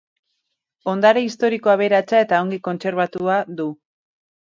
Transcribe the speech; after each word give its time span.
Ondare 0.93 1.21
historiko 1.25 1.71
aberatsa 1.73 2.21
eta 2.27 2.39
ongi 2.45 2.59
kontserbatua 2.69 3.37
du. 3.61 3.67